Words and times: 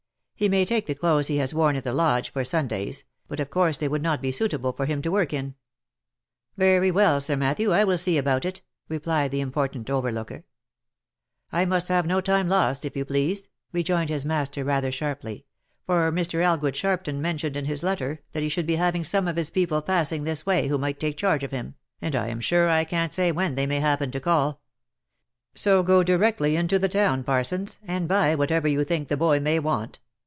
He 0.35 0.49
may 0.49 0.65
take 0.65 0.87
the 0.87 0.95
clothes 0.95 1.27
he 1.27 1.37
has 1.37 1.53
worn 1.53 1.75
at 1.75 1.83
the 1.83 1.93
lodge, 1.93 2.31
for 2.33 2.43
Sundays, 2.43 3.03
but 3.27 3.39
of 3.39 3.51
course 3.51 3.77
they 3.77 3.87
would 3.87 4.01
not 4.01 4.23
be 4.23 4.31
suitable 4.31 4.73
for 4.73 4.87
him 4.87 4.99
to 5.03 5.11
work 5.11 5.33
in."" 5.33 5.53
Very 6.57 6.89
well, 6.89 7.21
Sir 7.21 7.35
Matthew, 7.35 7.71
I 7.71 7.83
will 7.83 7.99
see 7.99 8.17
about 8.17 8.43
it," 8.43 8.63
replied 8.89 9.29
the 9.29 9.39
important 9.39 9.87
overlooker." 9.91 10.43
I 11.51 11.65
must 11.65 11.89
have 11.89 12.07
no 12.07 12.21
time 12.21 12.47
lost, 12.47 12.85
if 12.85 12.97
you 12.97 13.05
please," 13.05 13.49
rejoined 13.71 14.09
his 14.09 14.25
master 14.25 14.63
rather 14.63 14.91
sharply; 14.91 15.45
"for 15.85 16.11
Mr. 16.11 16.41
Elgood 16.41 16.75
Sharp 16.75 17.03
ton 17.03 17.21
mentioned 17.21 17.55
in 17.55 17.65
his 17.65 17.83
letter, 17.83 18.21
that 18.31 18.41
he 18.41 18.49
should 18.49 18.65
be 18.65 18.77
having 18.77 19.03
some 19.03 19.27
of 19.27 19.35
his 19.35 19.51
people 19.51 19.83
passing 19.83 20.23
this 20.23 20.43
way 20.43 20.69
who 20.69 20.79
might 20.79 20.99
take 20.99 21.17
charge 21.17 21.43
of 21.43 21.51
him, 21.51 21.75
and 22.01 22.15
I 22.15 22.29
am 22.29 22.39
sure 22.39 22.67
I 22.67 22.83
can't 22.83 23.13
say 23.13 23.31
when 23.31 23.53
they 23.53 23.67
may 23.67 23.79
happen, 23.79 24.09
to 24.09 24.19
call. 24.19 24.59
So 25.53 25.83
go 25.83 26.01
directly 26.01 26.55
into 26.55 26.79
the 26.79 26.89
town, 26.89 27.23
Parsons, 27.23 27.77
and 27.83 28.07
buy 28.07 28.33
whatever 28.33 28.67
you 28.67 28.83
think 28.83 29.07
the 29.07 29.15
boy 29.17 29.39
may 29.39 29.59
want. 29.59 29.99